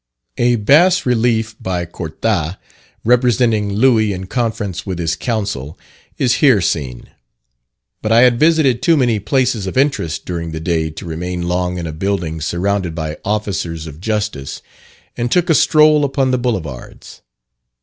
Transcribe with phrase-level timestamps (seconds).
[0.39, 2.57] A bas relief, by Cortat,
[3.05, 5.77] representing Louis in conference with his Counsel,
[6.17, 7.11] is here seen.
[8.01, 11.77] But I had visited too many places of interest during the day to remain long
[11.77, 14.63] in a building surrounded by officers of justice,
[15.15, 17.21] and took a stroll upon the Boulevards.